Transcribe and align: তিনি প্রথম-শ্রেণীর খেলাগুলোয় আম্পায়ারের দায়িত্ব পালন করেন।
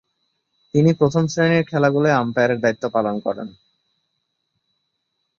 তিনি 0.73 0.91
প্রথম-শ্রেণীর 0.93 1.63
খেলাগুলোয় 1.63 2.19
আম্পায়ারের 2.21 2.59
দায়িত্ব 2.59 2.83
পালন 2.89 3.15
করেন। 3.19 3.47